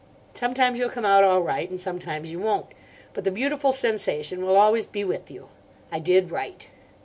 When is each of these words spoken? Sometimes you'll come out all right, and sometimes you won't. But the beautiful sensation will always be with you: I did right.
Sometimes 0.33 0.79
you'll 0.79 0.89
come 0.89 1.05
out 1.05 1.23
all 1.23 1.43
right, 1.43 1.69
and 1.69 1.79
sometimes 1.79 2.31
you 2.31 2.39
won't. 2.39 2.65
But 3.13 3.23
the 3.23 3.29
beautiful 3.29 3.71
sensation 3.71 4.43
will 4.43 4.55
always 4.55 4.87
be 4.87 5.03
with 5.03 5.29
you: 5.29 5.49
I 5.91 5.99
did 5.99 6.31
right. 6.31 6.67